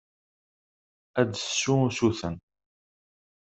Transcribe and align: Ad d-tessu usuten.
Ad 1.19 1.27
d-tessu 1.31 1.75
usuten. 1.87 2.35